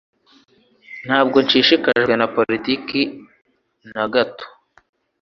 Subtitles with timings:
[1.05, 3.01] Ntabwo nshishikajwe na politiki
[3.93, 4.45] na gato